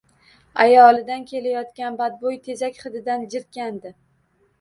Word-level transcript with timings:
Ayolidan 0.63 1.25
kelayotgan 1.31 1.99
badboʻy 1.99 2.39
tezak 2.47 2.81
hididan 2.87 3.27
jirkandi. 3.35 3.93